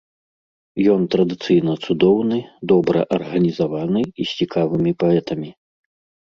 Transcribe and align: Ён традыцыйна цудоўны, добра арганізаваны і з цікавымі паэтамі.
Ён 0.93 1.01
традыцыйна 1.15 1.75
цудоўны, 1.87 2.39
добра 2.71 2.99
арганізаваны 3.19 4.01
і 4.19 4.29
з 4.31 4.41
цікавымі 4.41 4.91
паэтамі. 5.05 5.49